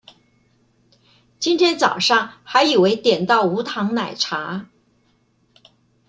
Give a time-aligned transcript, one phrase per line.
[1.37, 4.65] 今天早上還以為點到無糖奶茶